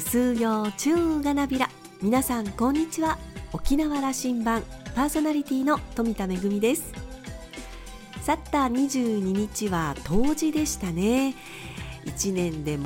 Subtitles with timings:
[0.00, 1.68] ぐすよ中がなびら。
[2.00, 3.18] 皆さんこんにちは。
[3.52, 4.62] 沖縄羅針盤
[4.94, 6.92] パーソナリティの富田恵です。
[8.22, 11.34] 去った22日は冬至でしたね。
[12.06, 12.78] 1年で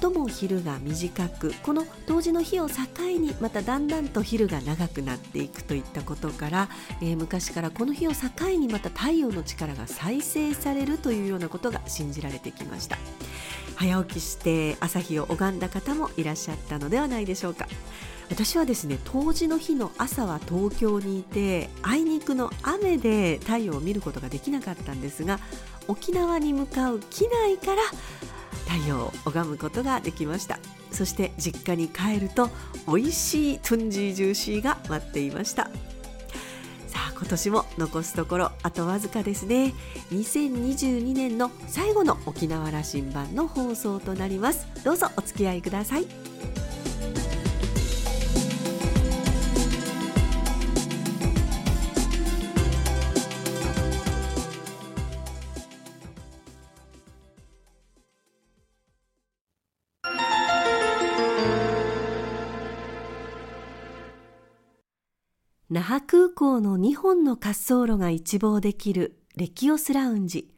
[0.00, 2.74] 最も昼が短くこの冬至の日を境
[3.18, 6.68] にまただんだんと昼が長くなっていくといったことから、
[7.02, 12.96] えー、昔からこの日を境にまた太陽の力が再生されるというようなことが信じられてきました。
[13.76, 17.66] 早起きして朝日を拝んだ方もいらっしゃったのではないでしょうか。
[18.30, 25.38] 私はですね冬至の日の朝は東京にいてあいにくの雨で太陽を見ることができなかったんですが
[25.86, 27.82] 沖縄に向かう機内から
[28.70, 30.58] 太陽を拝むことができました。
[30.90, 32.48] そして実家に帰ると
[32.86, 35.68] 美味しいトゥンジージューシーが待っていました。
[37.22, 39.74] 今年も残すところあとわずかですね。
[40.10, 44.66] 2022年の最後の沖縄羅針盤の放送となります。
[44.82, 46.31] どうぞお付き合いください。
[65.74, 70.52] 那覇空港の2本の滑走路が一望できるレキオスラウンジ。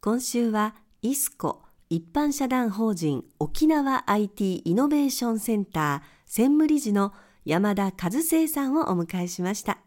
[0.00, 7.12] 今週はイスコ一般社団法人沖縄 IT イノベーションセンター専務理事の
[7.44, 9.78] 山田和生さんをお迎えしました。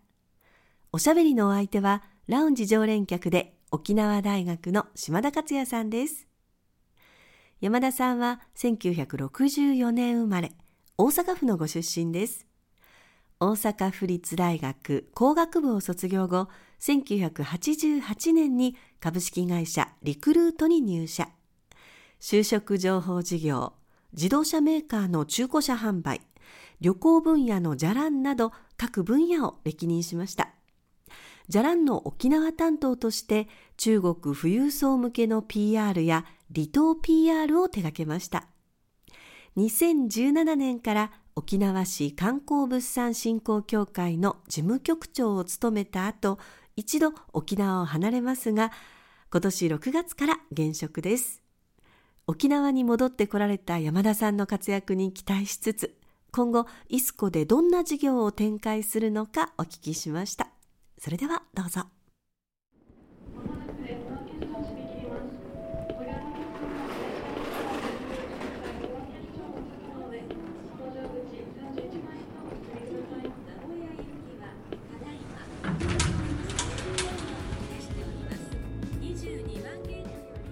[0.91, 6.27] おしゃべりのお相手はラウンジ常連客で沖縄大学の島田克也さんです。
[7.61, 10.52] 山田さんは1964年生まれ
[10.97, 12.48] 大阪府のご出身です。
[13.41, 16.49] 大阪府立大学工学部を卒業後、
[16.81, 21.29] 1988年に株式会社リクルートに入社。
[22.19, 23.71] 就職情報事業、
[24.11, 26.19] 自動車メーカーの中古車販売、
[26.81, 30.49] 旅行分野のじゃらんなど各分野を歴任しました。
[31.47, 33.47] じゃらんの沖縄担当として
[33.77, 38.49] 中国富裕層向けの PR や離島 PR を手掛けました。
[39.55, 46.38] 2017年から沖縄市観光物産振興協会の事務局長を務めた後、
[46.76, 48.73] 一度沖縄を離れますが、
[49.32, 51.42] 今年6月から現職です。
[52.27, 55.95] 沖縄に戻ってこられた山田さんの活躍に期待しつつ、
[56.33, 60.50] 今後、イスコでどんな事業を展開するのかお聞きしました。
[60.98, 61.98] それではどうぞ。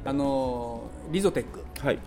[0.07, 1.99] あのリゾテック、はい、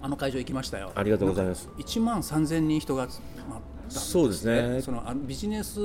[0.00, 0.90] あの会場行きましたよ。
[0.94, 1.68] ありがとうございます。
[1.76, 4.80] 1万3000人人が集まったんです、ね、そうですね。
[4.80, 5.78] そのビジネス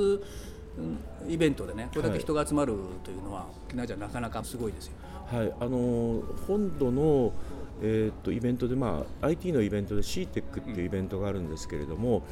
[1.28, 2.74] イベントでね、これだけ人が集まる
[3.04, 4.92] というのは、沖縄じゃなかなかすごいですよ。
[5.26, 7.34] はい、あの本土の
[7.82, 12.22] えー、とイベントで、まあ、IT のイベントで CTEC っていうイベントがあるんですけれども、うん、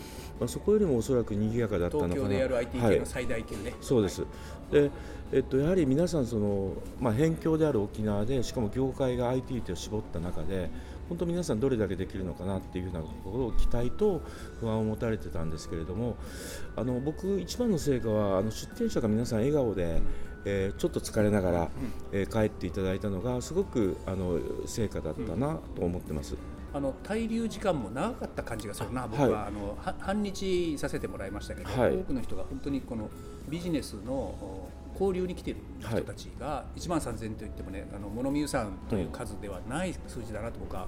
[0.40, 2.14] まあ、そこよりもおそらく賑やかだったのかな。
[2.14, 4.24] 東京でやる IT 系の最大級ね、はい、そうです。
[4.70, 4.90] で、
[5.32, 10.70] えっと、やはり皆さんその、まあ、辺境である沖縄でしかも業界が IT と絞った中で
[11.08, 14.22] 本当皆さんどれだけできるのかなっていうふうなところを期待と
[14.60, 16.16] 不安を持たれてたんですけれども
[16.74, 20.00] あの僕一番の成果はあの出店者が皆さん笑顔で、
[20.48, 21.68] えー、ちょっと疲れながら、
[22.12, 26.36] えー、帰っていただいたのがすごくあの成果だったなと思ってます。
[26.72, 33.08] あの滞留時間も長かった感じがするな、僕は、はい、あの半日させてもらいましたけど、はい、多くの人が本当にこの
[33.48, 40.86] ビジネスの交流に来ている人たちが1万3000といってもねあの物見湯さんという数ではない数字だなと僕は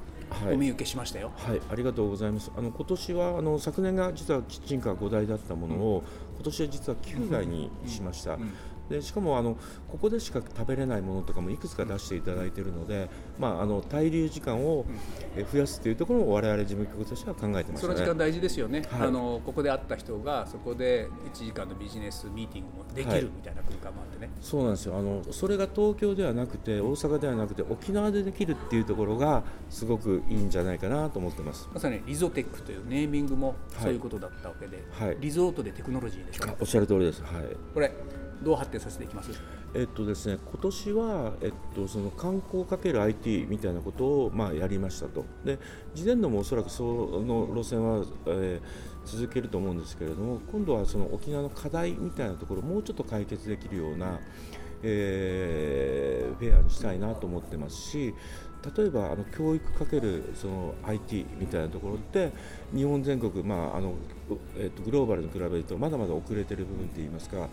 [0.50, 2.50] お見受けしましたよ、はい、はい、ありがとうございます。
[2.56, 8.42] あの今年はあの昨年が実はキッチンカー5台だったものを、うん、今年は実は9台にしました、うん。
[8.42, 8.52] うん
[8.88, 9.56] でしかもあの
[9.88, 13.08] ここでしか食べれないものとかもいくつか出していただいているので、
[13.38, 14.86] まあ、あの滞留時間を
[15.52, 24.96] 増やすというところも我々事務局としては考えてます、ね、その時間大事ですよね、はい、あのここで会った人がそこで1時間のビジネスミーティングもできるみたいな空間もあってね、はい、そうなんですよ。
[24.96, 31.68] あのそれが東京ではなくて大阪ではなくて沖縄でできるっていうところがすごくいいんじゃないかなと思ってます。
[31.72, 36.56] まさにリゾテックというネーミングもそういうことだったわけで、はい、リゾートでテクノロジーでしょ。
[36.60, 37.92] おっしゃる通りです、はい、これ
[38.42, 39.30] どう発展させていきます？
[39.74, 45.24] えっとですね、今年は、えっと、その観光かける IT みたいなことを、まあ、やりましたと。
[45.44, 45.58] で
[45.94, 54.20] 事前のもおそらくその路線は、えー、続けると思うんですけれども今度はその沖縄の課題みたいなところをもうちょっと解決できるような、
[54.82, 58.14] えー、フェアにしたいなと思ってますし
[58.76, 62.32] 例えばあの教育かけるその IT みたいなところって
[62.74, 63.94] 日本全国、まああの
[64.56, 67.48] えーと、グローバルに比べるとまだまだ遅れている部分といいますか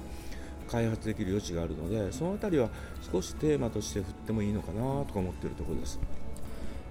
[0.69, 2.69] 開発できる余地があるのでその辺りは
[3.11, 5.99] 少しテーマとして振ってもいいのかなとか思っているところです。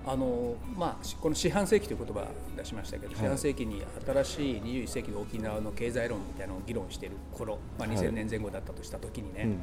[0.06, 2.28] あのまあ、この四半世紀という言葉
[2.58, 9.58] 出しましたけど、はい、四半世紀に新しい21世紀の沖縄の経済論みたいなのを議論している頃、まあ、2000年前後だったとした時にね、はいうん。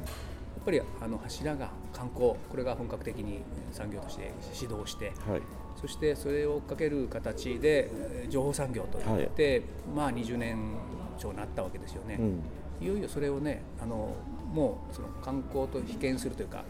[0.62, 3.40] っぱりあの柱が観光これが本格的に
[3.72, 5.42] 産業として指導して、はい、
[5.80, 7.90] そしてそれを追っかける形で
[8.28, 9.62] 情報産業といって、はい、
[9.94, 10.58] まあ20年
[11.18, 12.40] 超なったわけですよね、うん、
[12.82, 14.14] いよいよそれをねあの
[14.52, 16.64] もうその観光と比肩するというか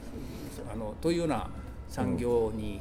[0.73, 1.49] あのというような
[1.89, 2.81] 産業に、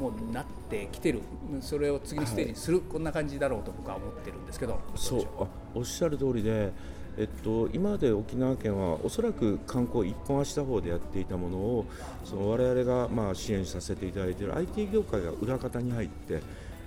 [0.00, 1.20] もうなってきてる。
[1.60, 4.80] それを次のステージにする、はい、こんな感じだろうと僕は思ってるんですけど。
[4.94, 5.26] そう。
[5.38, 6.72] あおっしゃる通りで
[7.18, 11.84] えっと、今まで沖縄県はおそらく観光一本足打法でやっていたものを
[12.24, 16.40] その我々がまあ支援させていただいている IT 業界が裏方に入って、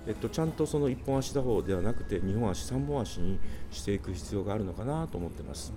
[0.08, 3.40] えっと、ちゃんとその一本足打法ではなくて2本足3本足に
[3.72, 5.74] していく必要があるのかなと思ってます。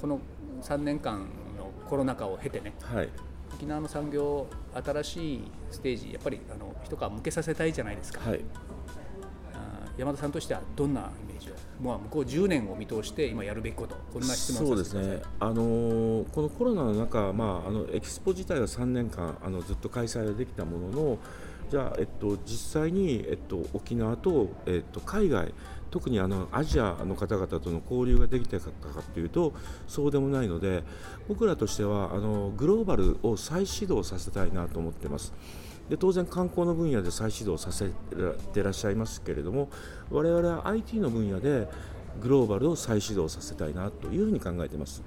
[0.00, 0.20] この
[0.62, 1.20] 3年間
[1.56, 3.08] のコロナ禍を経てね、はい、
[3.54, 8.40] 沖縄の産業新しいステージやっぱりあの一皮向けさせたいじゃないですか、はい、
[9.98, 21.18] 山田さんとしてはどんなイメージを、まあ、向こう10年を見通して今やるべきことこんな質問そうですね、あのー、このコロナの中、まあ、あのエキスポ自体は3年間あのずっと開催できたものの
[21.70, 25.52] じゃあ、えっと、実際に、えっと、沖縄と、えっと、海外
[25.90, 28.70] 特にあのアジアの方々との交流ができたか
[29.14, 29.54] というと
[29.86, 30.82] そうでもないので
[31.28, 35.32] 僕らとしてはあのグローバルを再始動させたいなと思っています。
[35.88, 37.88] で当然、観光の分野で再始動させ
[38.52, 39.70] ていらっしゃいますけれども
[40.10, 41.66] 我々は IT の分野で
[42.20, 45.02] グローバルを再始動させたいなというふうに考えています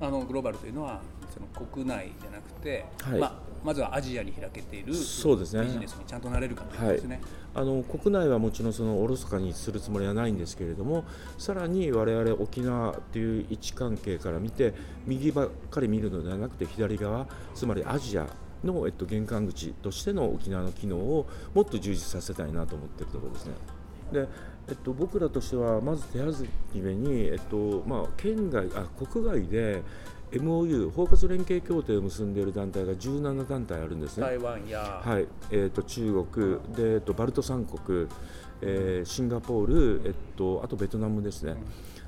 [0.00, 7.20] あのグローバルというのはその国内じゃなくて、はいまあ、まずはアジアに開けているそうです、ね、ビジネスにちゃんとなれるかというですね、
[7.54, 11.04] はい、あの国内はもちろんそのおろそかにするつもりはないんですけれども
[11.38, 14.74] さらに我々沖縄という位置関係から見て
[15.06, 18.26] 右ばっかり見るのではなくて左側つまりアジア
[18.64, 23.52] の、えっと、玄関口としての沖縄の機能をもっと充実させたいなと思っているところですね。
[24.12, 24.28] で
[24.68, 29.82] えっと、僕らとしてはまず手始めに、えっとまあ、県外あ国外で
[30.32, 34.26] MOU 包括連携協定を結んでいる団体が17団体あるんですね。
[34.26, 38.06] 台湾や、はいえっと、中国で、えっと、バルト三国、
[38.62, 41.56] えー、シンガポール、えっと、あとベトナムですね。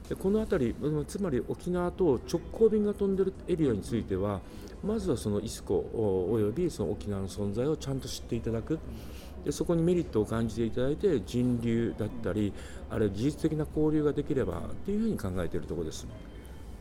[0.09, 0.75] でこの辺り
[1.07, 4.41] つまり沖縄と直行便が飛んでいるエリアについては
[4.85, 5.75] まずはそのイスコ
[6.31, 8.79] およびその沖縄の存在をちゃんと知っていただく
[9.45, 12.53] でそこにメリットを感じていただいて人流だったり
[12.91, 16.07] あるいは技術的な交流ができればというふうに考えているところです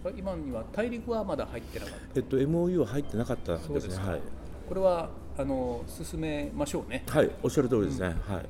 [0.10, 3.96] 今には大陸はまだ入ってなかった、えっと、MOU は入ってなかったですね。
[3.98, 4.22] はい、
[4.68, 7.04] これはあの進めましょうね。
[7.08, 8.46] はいおっしゃる通りですね、うん、はい。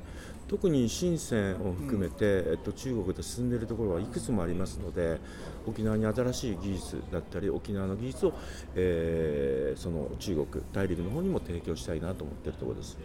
[0.48, 5.18] 特に深センを含めて、うん、えっと、中国で進んでいるところはいくつもありますので
[5.66, 8.34] 沖縄に新しい技術だったり沖縄の技術を、
[8.74, 12.98] えー、その中国大陸の方にも提供したいなと思っているところです。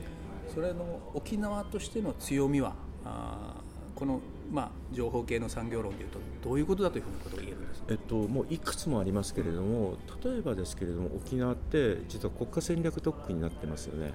[0.53, 2.73] それの沖縄としての強みは
[3.05, 3.53] あ
[3.95, 4.19] この、
[4.51, 14.05] まあ、情報系の産業論でいうとどういうことだというふうなことが言えるんですか、えっと、もういくつもありますけれども例えばですけれども沖縄って実は国家戦略特区になってますよね。
[14.05, 14.13] はい。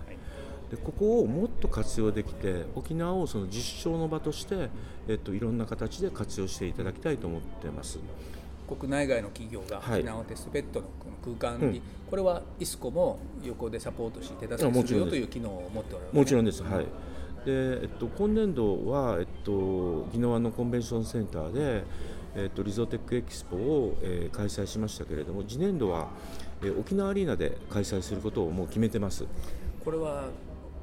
[0.71, 4.71] でここをもっと活用できて沖縄をその実証の場として、
[5.07, 7.99] えっと、いろんな形で活用していただきたいと思っています。
[8.67, 10.87] 国内外の企業が沖縄テストベッドの
[11.23, 16.87] 空間に、はいうん、これはイスコも横でサポートし手助けするよという機能を持っておられる、ね、もちろんです、はい
[17.45, 21.85] でえっと、今年度は、えっと、宜野湾のコンベンションセンターで、
[22.37, 26.09] えっと、リゾテックエキスポを、えー、開催しましたけれども次年度は、
[26.63, 29.27] えー、沖縄アリーナで開催することをもう決めてます。
[29.85, 30.29] これは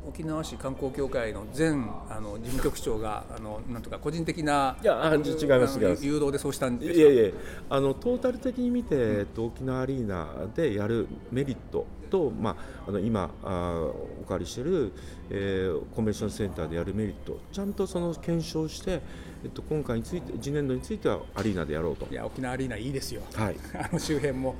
[0.09, 1.69] 沖縄市観光協会の前
[2.09, 6.05] あの事務局長があのなんとか個人的ないや違います違います。
[6.05, 7.31] 誘導でそうしたんですいやいや
[7.69, 14.91] あのトータル的に見て、えっと、沖縄アリーナでやるメリットと、まあ、あの今あお借りしている、
[15.29, 19.01] えー、コンベンションセンターでやるメリットちゃんとその検証して、
[19.43, 22.07] えっと、今回について次年度についてはアリーナでやろうと。
[22.11, 24.55] いや沖縄アリーナいいですよ、はい、 あの周辺も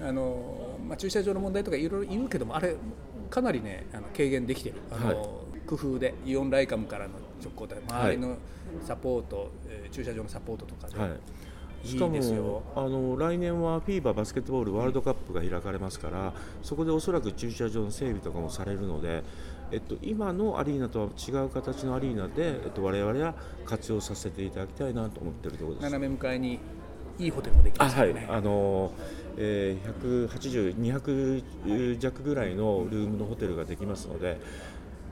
[0.00, 2.76] あの、まあ、駐車場の問題とかいろいろ言うけどもあれ
[3.32, 4.76] かなりねあの軽減できてる。
[4.90, 5.16] あの、はい、
[5.66, 7.12] 工夫でイオンライカムからの
[7.42, 8.36] 直行で周りの
[8.84, 10.98] サポート、はい、えー、駐車場のサポートとかで。
[10.98, 11.10] はい。
[11.82, 19.24] しかもあの来年はフィーバーバスケットボールワールドカップが開かれますから、そこでおそらく駐車場の整備とかもされるので、
[19.72, 23.34] えっと、今のアリーナとは違う形のアリーナで、えっと、我々は
[23.64, 25.84] 活用させていただきたいなと思っているところです。
[25.84, 26.60] 斜め向かいに
[27.22, 28.26] いいホテルもできますね、はい。
[28.28, 28.92] あの
[29.36, 30.76] えー、180、
[31.64, 34.38] 200弱ぐらいのルームのホテルができますので。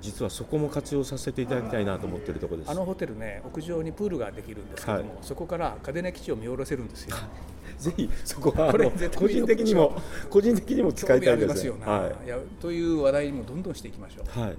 [0.01, 2.71] 実はそこも活用させていただきたいなと思っているところです。
[2.71, 7.17] あのホテルね屋上にプールができるんですけども、はい、そこから嘉手納基地を見下ろせるんですよ。
[7.77, 8.73] ぜひそこは
[9.15, 9.93] 個人的にも
[10.29, 14.57] 個人的にも使いたいですよ、はい、いやという話題にもどんどんしていきましょう、はい。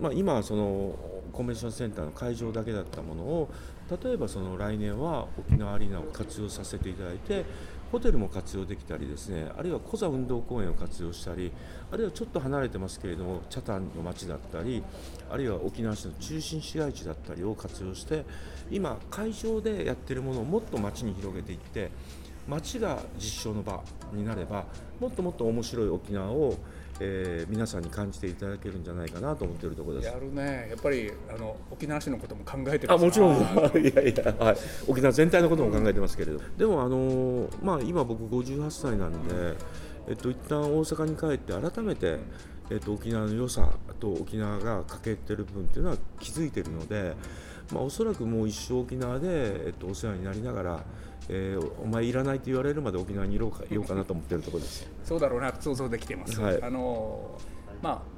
[0.00, 0.94] まあ、今その
[1.32, 3.48] コンベンションセンターの会場だけだったものを
[3.90, 7.44] 例えばその来年は沖縄アリーナを活用させていただいて
[7.92, 11.52] ホテルも活用できたりですねあるいはコザ運動公園を活用したり
[11.92, 14.82] あるいはちょっと離れてますけれども北谷の町だったり
[15.30, 18.24] あるいは沖縄市の中心市街地だったりを活用して
[18.70, 21.90] 今会場でやってるものをもっと街に広げていって
[22.48, 24.66] 街が実証の場になれば
[25.00, 26.56] もっともっと面白い沖縄を
[27.00, 30.08] えー、皆さんに感じていただけるんじゃないかなと思っているところです。
[30.08, 33.40] やるね、やっぱりあの沖縄市のことも考えてあもちろん、い
[33.94, 39.56] やいや、はい、沖縄全体のことも考えてますけれど、うん、でも、あのまあ、今、僕、58歳なんで、
[40.08, 42.18] えっと一旦大阪に帰って、改めて、
[42.70, 47.14] えっと、沖縄の良さと沖縄が欠けてる部分っていうのは気づいてるので、
[47.72, 50.84] まあ、おそらくもう一生沖縄で、えっと、お世話になりながら、
[51.28, 57.38] えー、お前いらないと言われるまで沖縄にいようかいようかなと思ってるところですそうだろうな想像できてます、はい、あの
[57.82, 58.15] まあ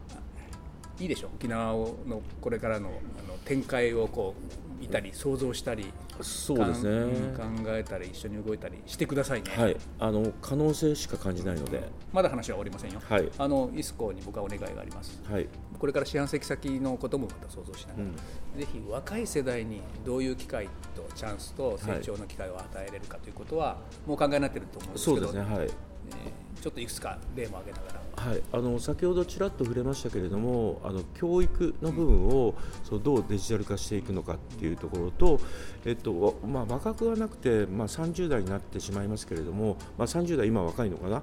[1.00, 1.30] いいでしょう。
[1.36, 2.92] 沖縄のこれからのあ
[3.28, 7.36] の展開をこう見たり想像したりそうですね。
[7.36, 11.88] 考えたり一緒に動いたりしてくださいね、はい、あの可能性しか感じないので。
[12.12, 15.46] まだ話は終わりませんよ、はい、あのイスコに僕はお願いがあります、はい、
[15.78, 25.26] これから四半世紀先のこともまた想像しながら、うん、ぜひ若い世代にどういう機会とチャンスと成長の機会を与えれるかということは、もう考えになっていると思うんですけど。
[25.26, 25.54] そうですね。
[25.54, 35.40] はい、えー、ちょっといくつか例も挙げながらはい、あの先ほどちらっと触れましたけれどもあの教育の部分を、そのどうデジタル化していくのかっていうところと、
[35.84, 41.22] えっとまあ、若くはなくて、まあ、30代になってしまいますけれども、まあ、30代今若いのかな、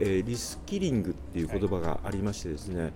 [0.00, 2.92] えー、リスキリングっていう言葉がありましてですね、はい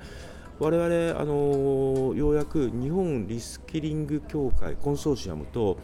[0.60, 5.78] 我々あのようやく日本リスキリング協会コンソーシアムと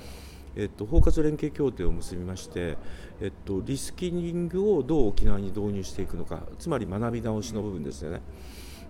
[0.57, 2.77] えっと、包括連携協定を結びまして、
[3.21, 8.21] えっと、リスキリングをどう沖縄に導入していくのかつまり学び直しの部分ですよね。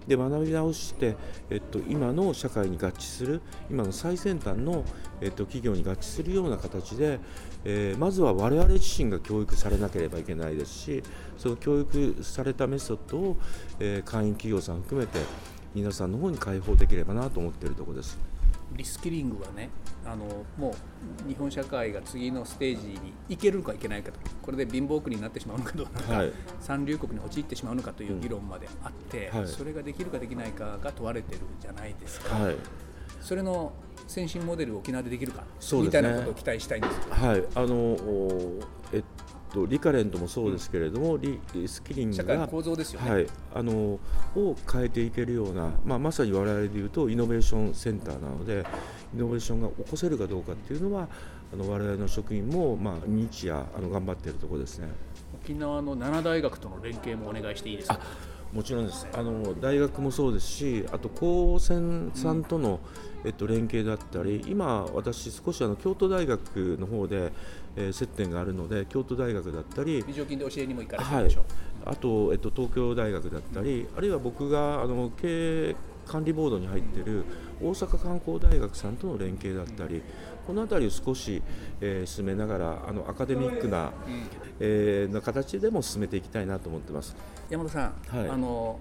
[0.07, 1.17] で学び直して、
[1.51, 3.41] えっと、今の社会に合致する
[3.71, 4.85] 今の最先端の、
[5.21, 7.21] えっと、企業に合致するような形で、
[7.65, 11.03] えー、まずは我々自身が教育されなければいけないですし
[11.39, 13.37] その教育されたメソッドを、
[13.81, 15.21] えー、会員企業さん含めて
[15.75, 18.19] 皆さんの方に開放できればなと思っているところです。
[18.77, 19.71] リスキリングはね
[20.07, 20.25] あの
[20.59, 20.75] も
[21.25, 32.57] う日本社会が次のステージに行けるかいけないかとこれで貧乏国になってしまうのかどうか、はい、三流国に陥ってしまうのかという議論まであって、うんはい、それができるかできないかが問われてるじゃないですか、はい、
[33.21, 33.73] それの
[34.07, 35.47] 先進モデルを沖縄でできるか、ね、
[35.83, 37.45] みたいなことを期待したいんですはい。
[37.55, 37.97] あの
[38.93, 39.05] えっ
[39.55, 48.67] と、リカレントもそうですけれども、うん、リスキリングが社会の構造ですよね、はい、あのを変えていけるような、まあ、まさに我々でいうとイノベーションセンターなので
[49.15, 51.09] イノベーションが起こせるかどうかっていうのは
[51.53, 54.89] あの我々の職員も、まあ、日夜あの頑張っているところですね。
[55.43, 58.01] 沖縄の7大学との連携もお願いしていいですか？
[58.53, 59.07] もちろんです。
[59.13, 62.81] あの大学もそうですしあと高専さんとの、
[63.23, 67.33] うん、えっと、連携だったり今、私少しあの京都大学の方で、
[67.77, 77.25] えー、接点があるので京都大学だったり美女金で教えにも行かれてるでしょ、はい、あと、えっと、東京大学だったり、うん、あるいは僕があの経営管理ボードに入っている
[77.61, 80.03] 大阪観光大学さんとの連携だったり、
[80.47, 81.43] この辺りを少し、
[81.81, 83.93] えー、進めながらあのアカデミックな、
[84.61, 87.17] えー、な形でも進めていきたいなと思ってます。
[87.49, 88.79] 山田さん、はい、あの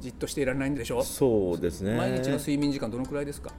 [0.00, 1.02] じっとしていられないんでしょ？
[1.02, 1.96] そうですね。
[1.96, 3.52] 毎日の睡眠時間どのくらいですか？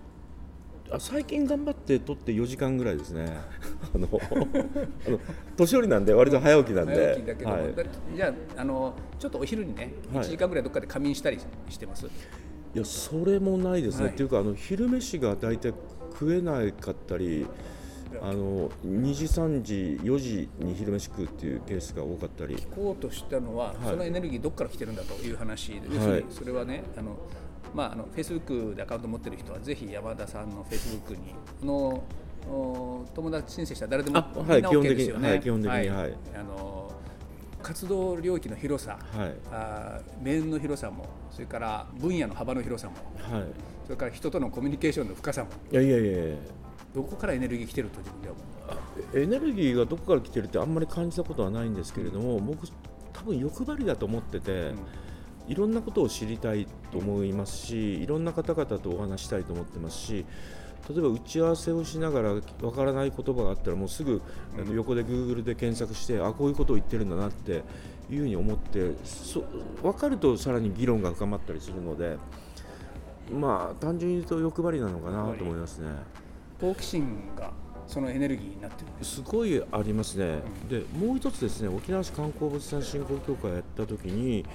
[0.92, 3.38] あ最近頑張って取って4時間ぐらいですね。
[3.96, 5.20] あのあの
[5.56, 6.94] 年寄りなんで割と早起きなんで。
[6.96, 7.64] 早起きだけど、はい、
[8.16, 12.14] じゃああのちょっとお昼にね1時間ぐらいどっかで仮眠したりしてます、はい
[12.76, 15.74] いやそれもないですね、はい、っていうかあの昼飯が大体
[16.12, 17.46] 食えなかったり
[18.22, 22.56] あの2時、3時、4時に昼飯食うっていうケースが多かったり。
[22.56, 27.18] 聞こうとしたのは、はい、そのエネルギーどこから来てるんだという話で、はい、それはねあの、
[27.74, 32.04] まあ、あのフェイスブックでアカウント持ってる人はぜひ山田さんのフェイスブックにの
[33.16, 35.30] 友達申請したら誰でもみんな OK ですよね。
[35.30, 36.92] はい、基本的に、はい、あの
[37.64, 43.46] 活動領域の広さ、はい、あ面の広さもそれから分野の幅の広さも、はい、
[43.86, 46.36] それから人とのコミュニケーションの深さもいやいやいや
[46.94, 48.44] どこからエネルギー来てると自分では思
[49.14, 49.20] う？
[49.20, 52.68] エネルギーがどこから来てるってあんまり感じたことはないんですけれども、うん、僕
[53.14, 54.80] 多分欲張りだと思ってて、うん。
[55.46, 60.26] いろんなことを知りたいと思いますしいろんな方々とお話したいと思ってますし
[60.90, 64.22] 例えば打ち合わせをしながらわからない言葉があったらもうすぐ
[64.60, 67.64] あの横で Google で検索してあこういうことを言ってるんだなって
[68.12, 69.44] いうふうに思ってそ
[69.82, 72.18] 分かるとさらに議論が深まったりするので
[73.32, 75.88] まあ単純に言うと欲張りなのかなと思いますね。
[76.60, 77.52] 好奇心が
[77.88, 84.46] そのエネルギーになってるすごいありますね、うん、でもう一つですね沖縄市観光物産振興協会やった時に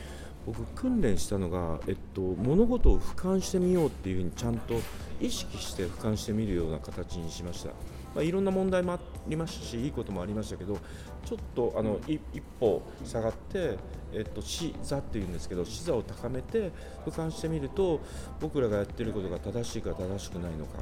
[0.49, 4.81] 僕訓練したのが、えっと、物事を俯瞰してみようっていうふうにちゃんと
[5.21, 7.69] 意識して俯瞰してみるような形にしました、
[8.15, 10.79] まあ、いろんな問題もありましたしいいこともありましたけど
[11.27, 12.19] ちょっとあの一
[12.59, 13.77] 歩下がって、
[14.15, 16.73] えっと、視座っていうんですけど視座を高めて
[17.05, 18.01] 俯瞰してみると
[18.41, 20.79] 僕らがやってることが正しいか正しくないのか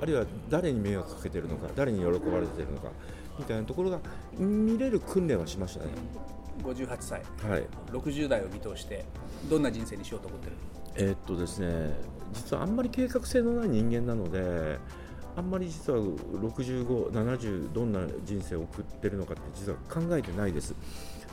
[0.00, 2.90] あるいは誰に迷惑かけてるのか誰に喜ばれてるのか
[3.40, 3.98] みたいなところが
[4.38, 5.90] 見れる訓練はしましたね。
[6.60, 9.04] 58歳、はい、60代を見通して
[9.48, 10.52] どんな人生にしようと思ってる？
[10.96, 11.94] えー、っとですね
[12.32, 14.78] 実はあんまり計画性のない人間なので
[15.36, 20.74] あんまり実は65、70どんな人生を送ってるのかって実は考えてないです。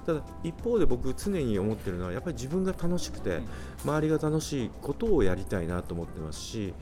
[0.05, 3.41] ただ一方で僕常に思ってるのはやっぱり自分が楽しくて
[3.83, 6.73] 周りが楽しいことをやりたいなと思ってますし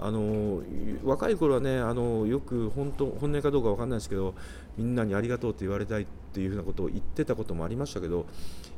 [0.00, 0.60] あの
[1.04, 4.34] 若い頃はねあのよく本当本音かどうか分かんないですけど
[4.76, 8.26] みんなにありがとうって言われたいっていうふうなことを言ってたこともありましたけど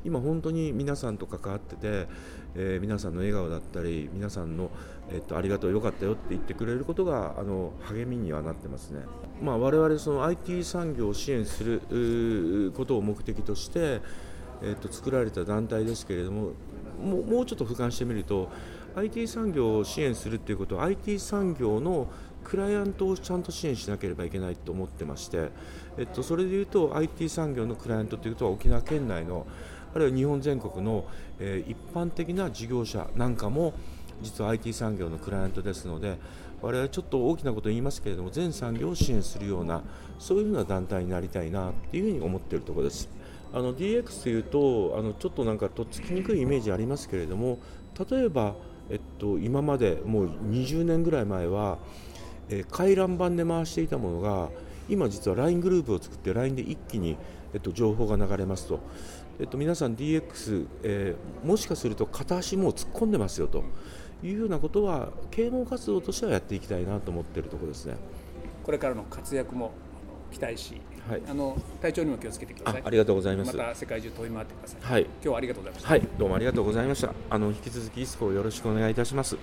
[0.05, 2.07] 今本当に皆さんと関わってて、
[2.55, 4.71] えー、皆さんの笑顔だったり皆さんの、
[5.11, 9.01] え、っとありがとうよかったよって言ってくれることがあの励みにはなってますね。
[9.43, 14.01] まあ、我々その IT 産業を支援することを目的として、
[14.63, 16.53] え、っと作られた団体ですけれども
[17.03, 18.49] ももうちょっと俯瞰してみると
[18.95, 22.09] IT 産業を支援するということは IT 産業の
[22.47, 25.51] クライアントをちゃんと支援しなければいけないと思ってまして、
[25.99, 29.47] えっと、それでいうと IT 産業のクライアントというと沖縄県内の
[29.95, 31.05] あるいは日本全国の、
[31.41, 33.73] え、一般的な事業者なんかも
[34.23, 36.19] 実は IT 産業のクライアントですので
[36.63, 39.83] 我々ちょっと大きなことを言いますけれども全産業を支援するような
[40.19, 43.09] そういうような団体になりたいなというふうに思っているところです。
[43.53, 47.59] あの DX というとあのちょっとなんかとっつきにくいイメージありますけれども
[48.11, 48.55] 例えば
[48.89, 51.79] えっと、今までもう20年ぐらい前は、
[52.49, 54.51] え、回覧板で回していたものが
[54.89, 57.17] 今実は LINE グループを作って LINE で一気に、
[57.55, 58.81] えっと、情報が流れますと、
[59.41, 63.65] えっと、皆さん DX、えー、もしかすると片足も突っ込んでますよと
[64.23, 67.97] いうようなことは啓蒙活動としてはやっていきたいなと思っているところですね。
[68.65, 69.73] これからの活躍も
[70.33, 72.83] 期待し、はい、あの体調にも気をつけてください。
[72.85, 73.57] ありがとうございます。
[73.57, 75.89] また世界中飛び回ってください、はい、今日はありがとうございました。
[75.91, 76.09] はい。
[76.19, 77.13] どうもありがとうございました。
[77.31, 79.37] あの引き続きイスコをよろしくお願いいたします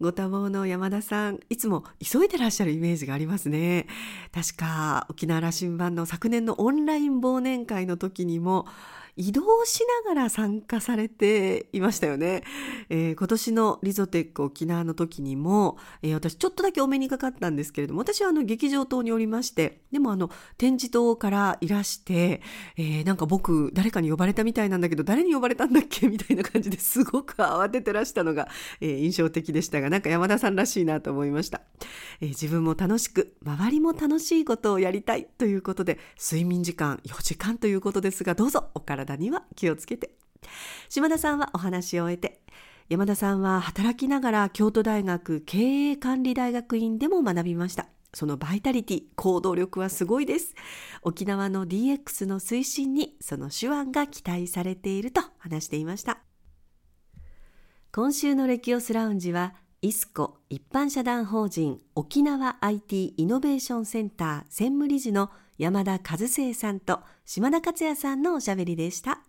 [0.00, 3.86] ご多忙の山田さん、いつも急いでらっしゃるイメージがありますね。
[4.32, 8.66] 確か沖縄羅針盤の昨年のオンライン忘年会の時にも
[9.20, 12.42] 移動しながら参加されていましたよね。
[12.88, 22.40] えー、今年のリゾテック沖縄の時にも、えー、私ちょっとだけお目にかかったんですけれども、私はあの劇場棟におりまして、でもあの展示棟からいらして、
[22.78, 26.08] えー、なんか僕誰かに呼ばれたみたいなんだけど、誰に呼ばれたんだっけ？
[26.08, 28.48] みたいな感じですごく慌ててらしたのが、
[28.80, 31.60] え、印象的でしたが、なんか山田さんらしいなと思いました。
[32.20, 40.20] えー、自分も楽しく、周りも楽しいことをやりたいということで、睡眠時間4時間ということですが、どうぞお体には気をつけて。
[40.88, 42.40] 島田さんはお話を終えて
[42.88, 45.58] 山田さんは働きながら京都大学経
[45.90, 47.86] 営管理大学院でも学びました。
[48.12, 50.56] そのバイタリティ行動力はすごいです。
[51.02, 56.18] 沖縄の DX の推進にその手腕が期待されていると話していました。
[57.92, 69.22] 今週のレキオスラウンジはイスコ一般社団法人沖縄 IT イノベーションセンター専務理事の山田和生さんと島田克也さんのおしゃべりでした。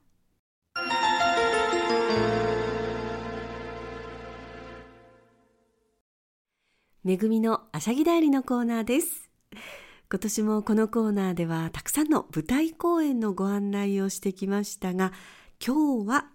[7.06, 9.30] めぐみのあしゃぎだよりのコーナーです。
[10.12, 15.14] 今年もこのコーナーではたくさんの舞台公演のご案内をしてきましたが、
[15.66, 16.26] 今日は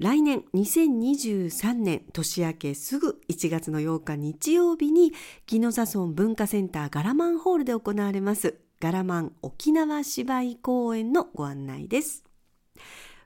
[0.00, 5.12] 来年2023年年明けすぐ1月の8日日曜日に
[5.46, 12.24] 宜野座村文化センターガラマンホールで行われますガラマン沖縄芝居公演のご案内です。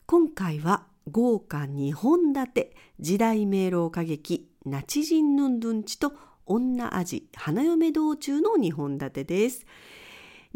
[0.06, 6.12] 今回は豪華2本立て時代迷路歌劇ナチジンヌンドゥンチと
[6.44, 9.64] 女味花嫁道中の2本立てです。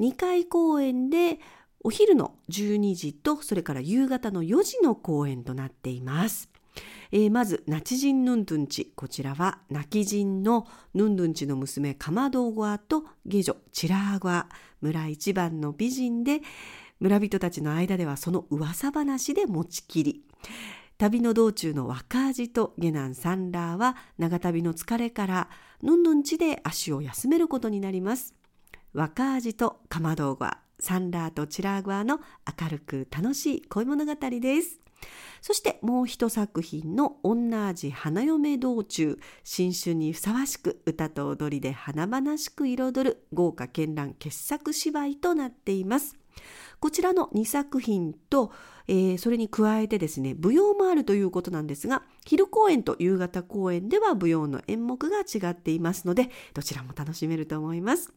[0.00, 1.38] 2回公演で
[1.88, 6.50] お昼の12時とそれから夕方の4時の公演となっています。
[7.12, 8.92] えー、まず、ナチジンヌンドゥンチ。
[8.94, 14.50] こちらは、泣き人のヌンドゥンチの娘、カマドーゴアと下女、チラーゴア。
[14.82, 16.42] 村一番の美人で、
[17.00, 20.26] 村人たちの間ではその噂話で持ちきり。
[20.98, 25.48] 旅の道中の若味と下男サンラーは長旅の疲れから
[25.80, 28.34] ヌンヌン地で足を休めることになります。
[28.92, 32.20] 若味とかまどうがサンラーとチラーグアの
[32.60, 34.80] 明るく楽しい恋物語です。
[35.40, 46.16] そしてもう一作品の女味花嫁道中新春にふさわしく歌と踊りで華々しく彩る豪華絢爛傑作芝居となっています。
[46.80, 48.52] こちらの2作品と、
[48.86, 58.12] えー、それに加えてですね舞踊もあるということなんですが昼公演と夕方公演では舞踊の演目が違っていますのでどちらも楽しめると思います。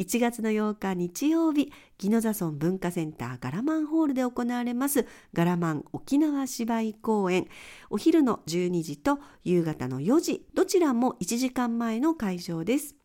[0.00, 1.70] 1月の8日日曜日、
[2.02, 7.48] 宜野座村文化センターガラマンホールで行われますガラマン沖縄芝居公演。
[7.90, 12.96] お昼の12時と夕方の4時、どちらも1時間前の会場です。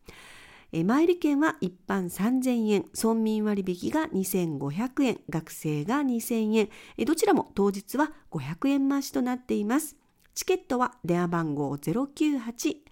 [0.72, 9.98] え前利券は一般3000円、村民割引が2500円、学生が2000円、えどちらも当日は500円増しとなっています。
[10.34, 12.85] チケットは電話番号098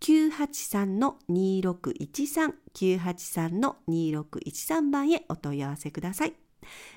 [0.00, 6.34] 983-2613 983-2613番へお問い合わせください。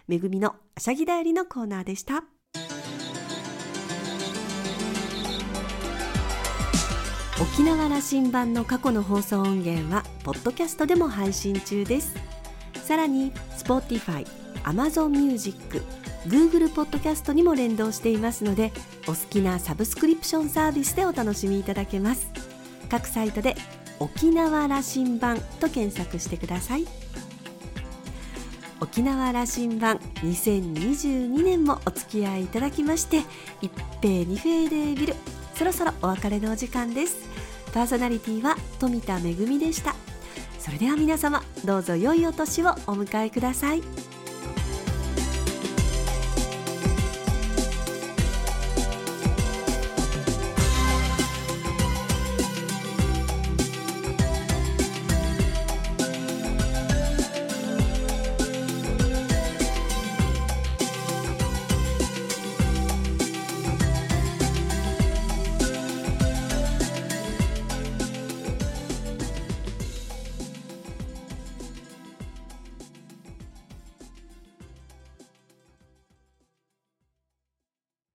[0.07, 2.23] めぐみのあしゃぎだよりのコーナーでした。
[7.41, 12.13] 沖縄羅針盤の過去の放送音源はポッドキャストでも配信中です
[12.83, 14.27] さらに Spotify、
[14.63, 15.81] Amazon Music、
[16.27, 18.71] Google ポッドキャストにも連動していますので
[19.07, 22.29] お好きなサブスクリプションサービスでお楽しみいただけます
[22.91, 23.55] 各サイトで
[23.99, 26.85] 沖縄羅針盤と検索してください。
[28.81, 33.21] 沖縄羅針盤2022年もお付き合いいただきまして
[33.61, 35.13] 一平二平でビル
[35.53, 37.15] そろそろお別れのお時間です。
[37.73, 39.95] パーソナリティは富田恵でした。
[40.59, 44.10] それでは皆様どうぞ良いお年をお迎えください。